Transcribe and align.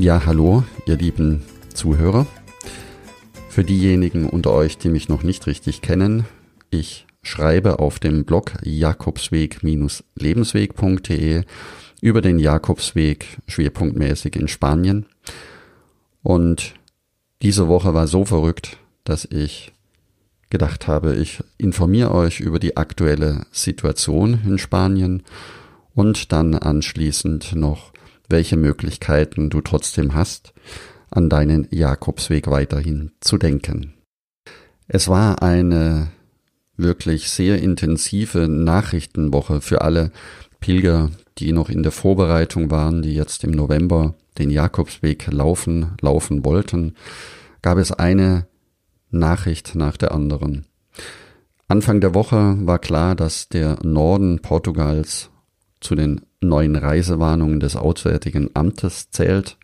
Ja, 0.00 0.24
hallo, 0.24 0.64
ihr 0.86 0.96
lieben 0.96 1.42
Zuhörer. 1.74 2.26
Für 3.50 3.64
diejenigen 3.64 4.30
unter 4.30 4.50
euch, 4.50 4.78
die 4.78 4.88
mich 4.88 5.10
noch 5.10 5.22
nicht 5.22 5.46
richtig 5.46 5.82
kennen, 5.82 6.24
ich 6.70 7.06
schreibe 7.20 7.80
auf 7.80 7.98
dem 7.98 8.24
Blog 8.24 8.52
jakobsweg-lebensweg.de 8.62 11.42
über 12.00 12.22
den 12.22 12.38
Jakobsweg 12.38 13.26
schwerpunktmäßig 13.46 14.36
in 14.36 14.48
Spanien. 14.48 15.04
Und 16.22 16.72
diese 17.42 17.68
Woche 17.68 17.92
war 17.92 18.06
so 18.06 18.24
verrückt, 18.24 18.78
dass 19.04 19.26
ich 19.26 19.74
gedacht 20.48 20.88
habe, 20.88 21.16
ich 21.16 21.44
informiere 21.58 22.14
euch 22.14 22.40
über 22.40 22.58
die 22.58 22.78
aktuelle 22.78 23.44
Situation 23.52 24.40
in 24.46 24.56
Spanien 24.56 25.24
und 25.94 26.32
dann 26.32 26.54
anschließend 26.54 27.54
noch, 27.54 27.92
welche 28.30 28.56
Möglichkeiten 28.56 29.50
du 29.50 29.60
trotzdem 29.60 30.14
hast, 30.14 30.52
an 31.10 31.28
deinen 31.28 31.66
Jakobsweg 31.70 32.48
weiterhin 32.48 33.12
zu 33.20 33.36
denken. 33.36 33.94
Es 34.86 35.08
war 35.08 35.42
eine 35.42 36.08
wirklich 36.76 37.30
sehr 37.30 37.60
intensive 37.60 38.48
Nachrichtenwoche 38.48 39.60
für 39.60 39.82
alle 39.82 40.12
Pilger, 40.60 41.10
die 41.38 41.52
noch 41.52 41.68
in 41.68 41.82
der 41.82 41.92
Vorbereitung 41.92 42.70
waren, 42.70 43.02
die 43.02 43.14
jetzt 43.14 43.44
im 43.44 43.50
November 43.50 44.14
den 44.38 44.50
Jakobsweg 44.50 45.30
laufen, 45.30 45.96
laufen 46.00 46.44
wollten, 46.44 46.94
gab 47.62 47.78
es 47.78 47.92
eine 47.92 48.46
Nachricht 49.10 49.74
nach 49.74 49.96
der 49.96 50.12
anderen. 50.12 50.66
Anfang 51.68 52.00
der 52.00 52.14
Woche 52.14 52.56
war 52.60 52.78
klar, 52.78 53.14
dass 53.14 53.48
der 53.48 53.78
Norden 53.82 54.40
Portugals 54.40 55.30
zu 55.80 55.94
den 55.94 56.22
neuen 56.40 56.76
Reisewarnungen 56.76 57.60
des 57.60 57.76
Auswärtigen 57.76 58.50
Amtes 58.54 59.10
zählt. 59.10 59.56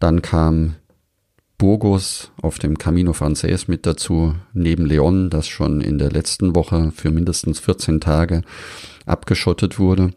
Dann 0.00 0.22
kam 0.22 0.76
Burgos 1.58 2.32
auf 2.42 2.58
dem 2.58 2.78
Camino 2.78 3.12
Frances 3.12 3.68
mit 3.68 3.86
dazu, 3.86 4.34
neben 4.52 4.86
Leon, 4.86 5.30
das 5.30 5.46
schon 5.46 5.80
in 5.80 5.98
der 5.98 6.10
letzten 6.10 6.54
Woche 6.54 6.92
für 6.94 7.10
mindestens 7.10 7.60
14 7.60 8.00
Tage 8.00 8.42
abgeschottet 9.06 9.78
wurde. 9.78 10.10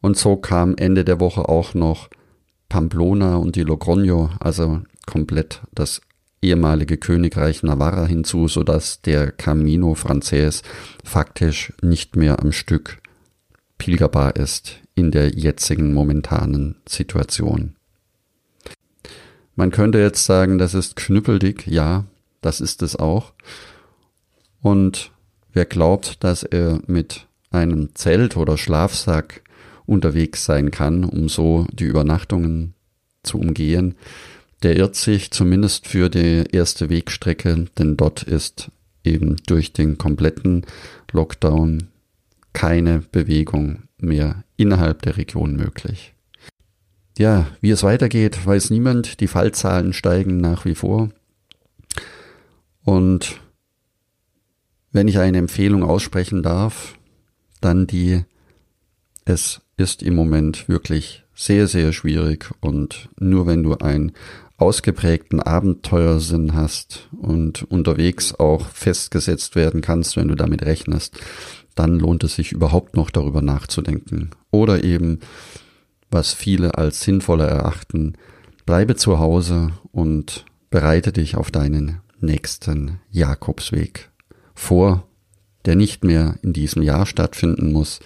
Und 0.00 0.16
so 0.16 0.36
kam 0.36 0.76
Ende 0.76 1.04
der 1.04 1.20
Woche 1.20 1.48
auch 1.48 1.74
noch 1.74 2.08
Pamplona 2.68 3.36
und 3.36 3.56
die 3.56 3.64
Logroño, 3.64 4.30
also 4.40 4.80
komplett 5.06 5.60
das 5.74 6.00
ehemalige 6.40 6.96
Königreich 6.96 7.62
Navarra 7.62 8.06
hinzu, 8.06 8.48
so 8.48 8.62
dass 8.62 9.02
der 9.02 9.30
Camino 9.30 9.94
Frances 9.94 10.62
faktisch 11.04 11.72
nicht 11.82 12.16
mehr 12.16 12.40
am 12.40 12.52
Stück 12.52 12.99
pilgerbar 13.80 14.36
ist 14.36 14.78
in 14.94 15.10
der 15.10 15.30
jetzigen 15.30 15.94
momentanen 15.94 16.76
Situation. 16.86 17.76
Man 19.56 19.70
könnte 19.70 19.98
jetzt 19.98 20.24
sagen, 20.24 20.58
das 20.58 20.74
ist 20.74 20.96
knüppeldick, 20.96 21.66
ja, 21.66 22.04
das 22.42 22.60
ist 22.60 22.82
es 22.82 22.94
auch. 22.94 23.32
Und 24.60 25.12
wer 25.52 25.64
glaubt, 25.64 26.22
dass 26.22 26.42
er 26.42 26.80
mit 26.86 27.26
einem 27.50 27.94
Zelt 27.94 28.36
oder 28.36 28.58
Schlafsack 28.58 29.42
unterwegs 29.86 30.44
sein 30.44 30.70
kann, 30.70 31.02
um 31.02 31.30
so 31.30 31.66
die 31.72 31.84
Übernachtungen 31.84 32.74
zu 33.22 33.38
umgehen, 33.38 33.94
der 34.62 34.76
irrt 34.76 34.94
sich 34.94 35.30
zumindest 35.30 35.88
für 35.88 36.10
die 36.10 36.44
erste 36.52 36.90
Wegstrecke, 36.90 37.66
denn 37.78 37.96
dort 37.96 38.22
ist 38.24 38.70
eben 39.04 39.36
durch 39.46 39.72
den 39.72 39.96
kompletten 39.96 40.66
Lockdown 41.12 41.89
keine 42.52 43.00
Bewegung 43.00 43.84
mehr 43.98 44.44
innerhalb 44.56 45.02
der 45.02 45.16
Region 45.16 45.56
möglich. 45.56 46.14
Ja, 47.18 47.46
wie 47.60 47.70
es 47.70 47.82
weitergeht, 47.82 48.46
weiß 48.46 48.70
niemand. 48.70 49.20
Die 49.20 49.26
Fallzahlen 49.26 49.92
steigen 49.92 50.38
nach 50.38 50.64
wie 50.64 50.74
vor. 50.74 51.10
Und 52.82 53.40
wenn 54.92 55.06
ich 55.06 55.18
eine 55.18 55.38
Empfehlung 55.38 55.84
aussprechen 55.84 56.42
darf, 56.42 56.96
dann 57.60 57.86
die, 57.86 58.24
es 59.24 59.60
ist 59.76 60.02
im 60.02 60.14
Moment 60.14 60.68
wirklich 60.68 61.24
sehr, 61.34 61.68
sehr 61.68 61.92
schwierig 61.92 62.50
und 62.60 63.08
nur 63.18 63.46
wenn 63.46 63.62
du 63.62 63.74
einen 63.76 64.12
ausgeprägten 64.56 65.40
Abenteuersinn 65.40 66.54
hast 66.54 67.08
und 67.12 67.62
unterwegs 67.62 68.34
auch 68.34 68.66
festgesetzt 68.68 69.56
werden 69.56 69.80
kannst, 69.80 70.16
wenn 70.16 70.28
du 70.28 70.34
damit 70.34 70.62
rechnest, 70.62 71.18
dann 71.74 71.98
lohnt 71.98 72.24
es 72.24 72.34
sich 72.34 72.52
überhaupt 72.52 72.96
noch 72.96 73.10
darüber 73.10 73.42
nachzudenken. 73.42 74.30
Oder 74.50 74.84
eben, 74.84 75.20
was 76.10 76.32
viele 76.32 76.76
als 76.76 77.00
sinnvoller 77.00 77.46
erachten, 77.46 78.14
bleibe 78.66 78.96
zu 78.96 79.18
Hause 79.18 79.72
und 79.92 80.44
bereite 80.70 81.12
dich 81.12 81.36
auf 81.36 81.50
deinen 81.50 82.00
nächsten 82.20 83.00
Jakobsweg 83.10 84.10
vor, 84.54 85.06
der 85.64 85.76
nicht 85.76 86.04
mehr 86.04 86.38
in 86.42 86.52
diesem 86.52 86.82
Jahr 86.82 87.06
stattfinden 87.06 87.72
muss, 87.72 88.00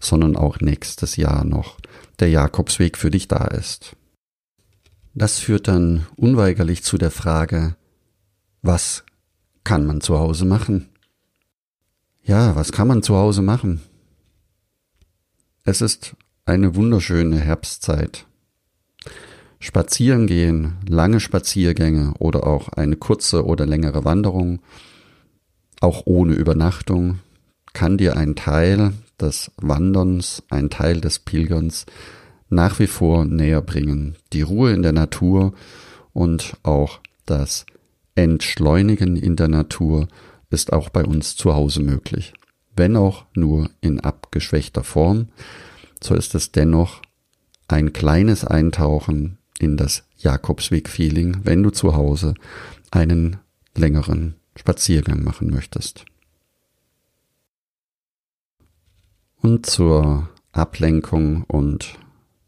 sondern 0.00 0.36
auch 0.36 0.60
nächstes 0.60 1.16
Jahr 1.16 1.44
noch 1.44 1.78
der 2.18 2.28
Jakobsweg 2.28 2.96
für 2.96 3.10
dich 3.10 3.28
da 3.28 3.44
ist. 3.46 3.96
Das 5.14 5.38
führt 5.38 5.68
dann 5.68 6.06
unweigerlich 6.16 6.82
zu 6.82 6.98
der 6.98 7.10
Frage, 7.10 7.76
was 8.62 9.04
kann 9.64 9.86
man 9.86 10.00
zu 10.00 10.18
Hause 10.18 10.44
machen? 10.44 10.87
Ja, 12.28 12.54
was 12.54 12.72
kann 12.72 12.88
man 12.88 13.02
zu 13.02 13.16
Hause 13.16 13.40
machen? 13.40 13.80
Es 15.64 15.80
ist 15.80 16.14
eine 16.44 16.76
wunderschöne 16.76 17.40
Herbstzeit. 17.40 18.26
Spazieren 19.60 20.26
gehen, 20.26 20.74
lange 20.86 21.20
Spaziergänge 21.20 22.12
oder 22.18 22.46
auch 22.46 22.68
eine 22.68 22.96
kurze 22.96 23.46
oder 23.46 23.64
längere 23.64 24.04
Wanderung, 24.04 24.60
auch 25.80 26.02
ohne 26.04 26.34
Übernachtung, 26.34 27.20
kann 27.72 27.96
dir 27.96 28.18
ein 28.18 28.36
Teil 28.36 28.92
des 29.18 29.50
Wanderns, 29.56 30.42
ein 30.50 30.68
Teil 30.68 31.00
des 31.00 31.20
Pilgerns 31.20 31.86
nach 32.50 32.78
wie 32.78 32.88
vor 32.88 33.24
näher 33.24 33.62
bringen. 33.62 34.16
Die 34.34 34.42
Ruhe 34.42 34.74
in 34.74 34.82
der 34.82 34.92
Natur 34.92 35.54
und 36.12 36.58
auch 36.62 37.00
das 37.24 37.64
Entschleunigen 38.16 39.16
in 39.16 39.34
der 39.34 39.48
Natur 39.48 40.08
ist 40.50 40.72
auch 40.72 40.88
bei 40.88 41.04
uns 41.04 41.36
zu 41.36 41.54
Hause 41.54 41.80
möglich. 41.80 42.32
Wenn 42.76 42.96
auch 42.96 43.26
nur 43.34 43.70
in 43.80 44.00
abgeschwächter 44.00 44.84
Form, 44.84 45.28
so 46.02 46.14
ist 46.14 46.34
es 46.34 46.52
dennoch 46.52 47.02
ein 47.66 47.92
kleines 47.92 48.44
Eintauchen 48.44 49.38
in 49.58 49.76
das 49.76 50.04
Jakobsweg-Feeling, 50.18 51.40
wenn 51.44 51.62
du 51.62 51.70
zu 51.70 51.94
Hause 51.94 52.34
einen 52.90 53.38
längeren 53.76 54.36
Spaziergang 54.56 55.22
machen 55.22 55.50
möchtest. 55.50 56.04
Und 59.40 59.66
zur 59.66 60.28
Ablenkung 60.52 61.44
und 61.44 61.94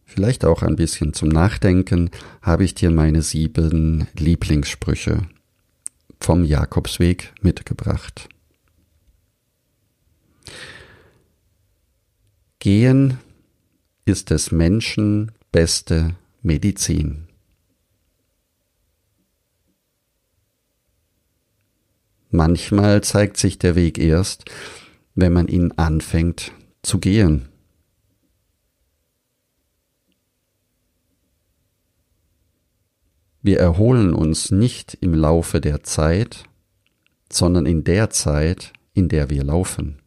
vielleicht 0.04 0.44
auch 0.44 0.62
ein 0.62 0.76
bisschen 0.76 1.12
zum 1.12 1.28
Nachdenken 1.28 2.10
habe 2.42 2.64
ich 2.64 2.74
dir 2.74 2.90
meine 2.90 3.22
sieben 3.22 4.08
Lieblingssprüche 4.16 5.28
vom 6.20 6.44
Jakobsweg 6.44 7.32
mitgebracht. 7.40 8.28
Gehen 12.58 13.18
ist 14.04 14.30
des 14.30 14.52
Menschen 14.52 15.32
beste 15.50 16.16
Medizin. 16.42 17.28
Manchmal 22.30 23.02
zeigt 23.02 23.36
sich 23.36 23.58
der 23.58 23.74
Weg 23.74 23.98
erst, 23.98 24.44
wenn 25.14 25.32
man 25.32 25.48
ihn 25.48 25.72
anfängt 25.72 26.52
zu 26.82 26.98
gehen. 26.98 27.49
Wir 33.42 33.58
erholen 33.58 34.12
uns 34.12 34.50
nicht 34.50 34.98
im 35.00 35.14
Laufe 35.14 35.60
der 35.60 35.82
Zeit, 35.82 36.44
sondern 37.32 37.64
in 37.64 37.84
der 37.84 38.10
Zeit, 38.10 38.72
in 38.92 39.08
der 39.08 39.30
wir 39.30 39.44
laufen. 39.44 40.00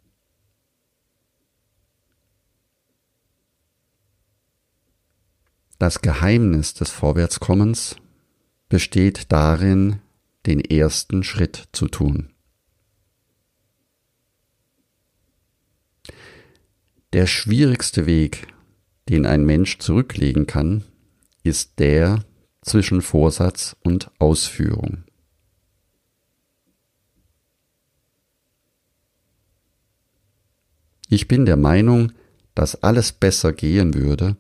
Das 5.80 6.02
Geheimnis 6.02 6.76
des 6.76 6.92
Vorwärtskommens 6.92 7.96
besteht 8.70 9.32
darin, 9.32 10.00
den 10.46 10.60
ersten 10.62 11.24
Schritt 11.24 11.70
zu 11.72 11.88
tun. 11.88 12.30
Der 17.14 17.28
schwierigste 17.28 18.06
Weg, 18.06 18.48
den 19.10 19.26
ein 19.26 19.44
Mensch 19.44 19.80
zurücklegen 19.80 20.48
kann, 20.48 20.84
ist 21.44 21.80
der 21.80 22.24
zwischen 22.64 23.02
Vorsatz 23.02 23.76
und 23.84 24.10
Ausführung. 24.20 25.04
Ich 31.10 31.28
bin 31.28 31.46
der 31.46 31.58
Meinung, 31.58 32.12
dass 32.56 32.82
alles 32.82 33.12
besser 33.12 33.54
gehen 33.54 33.94
würde, 33.94 34.36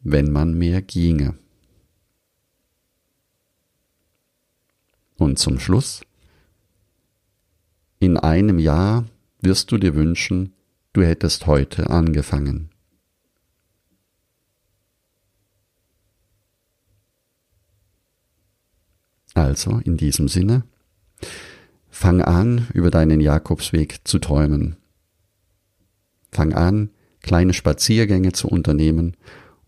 wenn 0.00 0.30
man 0.30 0.54
mehr 0.54 0.80
ginge. 0.80 1.34
Und 5.16 5.38
zum 5.38 5.58
Schluss, 5.58 6.02
in 7.98 8.16
einem 8.16 8.58
Jahr 8.58 9.04
wirst 9.40 9.72
du 9.72 9.78
dir 9.78 9.94
wünschen, 9.94 10.54
du 10.92 11.02
hättest 11.02 11.46
heute 11.46 11.90
angefangen. 11.90 12.70
Also 19.38 19.80
in 19.84 19.96
diesem 19.96 20.26
Sinne, 20.26 20.64
fang 21.90 22.20
an, 22.20 22.66
über 22.74 22.90
deinen 22.90 23.20
Jakobsweg 23.20 24.00
zu 24.02 24.18
träumen. 24.18 24.76
Fang 26.32 26.54
an, 26.54 26.90
kleine 27.22 27.54
Spaziergänge 27.54 28.32
zu 28.32 28.48
unternehmen 28.48 29.16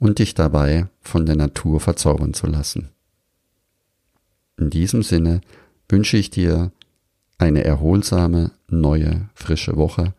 und 0.01 0.19
dich 0.19 0.35
dabei 0.35 0.89
von 1.01 1.25
der 1.25 1.37
Natur 1.37 1.79
verzaubern 1.79 2.35
zu 2.35 2.49
lassen. 2.49 2.89
In 4.59 4.71
diesem 4.71 5.05
Sinne 5.05 5.41
wünsche 5.89 6.17
ich 6.17 6.31
dir 6.31 6.73
eine 7.39 7.63
erholsame, 7.63 8.51
neue, 8.69 9.31
frische 9.35 9.77
Woche 9.77 10.15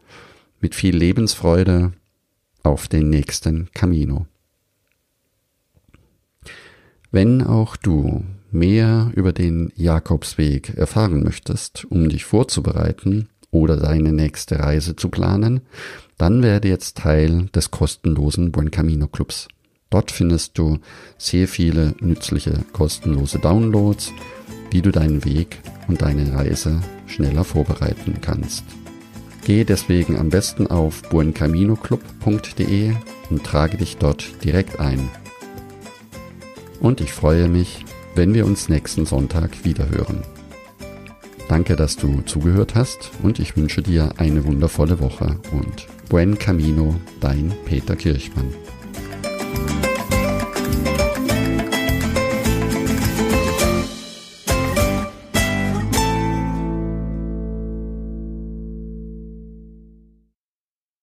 mit 0.62 0.76
viel 0.76 0.96
Lebensfreude 0.96 1.92
auf 2.64 2.88
den 2.88 3.10
nächsten 3.10 3.70
Camino. 3.74 4.28
Wenn 7.12 7.44
auch 7.44 7.76
du 7.76 8.24
mehr 8.52 9.12
über 9.16 9.34
den 9.34 9.74
Jakobsweg 9.76 10.78
erfahren 10.78 11.24
möchtest, 11.24 11.86
um 11.90 12.08
dich 12.08 12.24
vorzubereiten 12.24 13.28
oder 13.52 13.76
deine 13.76 14.14
nächste 14.14 14.60
Reise 14.60 14.96
zu 14.96 15.10
planen, 15.10 15.60
dann 16.18 16.42
werde 16.42 16.70
jetzt 16.70 16.98
Teil 16.98 17.48
des 17.54 17.70
kostenlosen 17.70 18.54
Buen 18.54 18.72
Camino 18.72 19.08
Clubs. 19.08 19.50
Dort 19.90 20.10
findest 20.10 20.58
du 20.58 20.80
sehr 21.18 21.50
viele 21.50 21.96
nützliche 22.00 22.64
kostenlose 22.72 23.40
Downloads, 23.40 24.14
wie 24.70 24.82
du 24.82 24.92
deinen 24.92 25.26
Weg 25.26 25.60
und 25.90 26.02
deine 26.02 26.34
Reise 26.34 26.80
schneller 27.08 27.44
vorbereiten 27.44 28.20
kannst. 28.22 28.64
Gehe 29.44 29.66
deswegen 29.66 30.18
am 30.18 30.30
besten 30.30 30.68
auf 30.68 31.02
buencaminoclub.de 31.10 32.94
und 33.30 33.44
trage 33.44 33.76
dich 33.76 33.98
dort 33.98 34.32
direkt 34.46 34.80
ein. 34.80 35.10
Und 36.82 37.00
ich 37.00 37.14
freue 37.14 37.48
mich, 37.48 37.86
wenn 38.16 38.34
wir 38.34 38.46
uns 38.46 38.68
nächsten 38.68 39.06
Sonntag 39.06 39.64
wiederhören. 39.64 40.24
Danke, 41.48 41.76
dass 41.76 41.96
du 41.96 42.22
zugehört 42.22 42.76
hast 42.76 43.12
und 43.22 43.40
ich 43.40 43.56
wünsche 43.56 43.82
dir 43.82 44.14
eine 44.18 44.44
wundervolle 44.46 45.00
Woche 45.00 45.38
und 45.52 45.88
Buen 46.10 46.38
Camino, 46.38 46.96
dein 47.20 47.54
Peter 47.66 47.96
Kirchmann. 47.96 48.50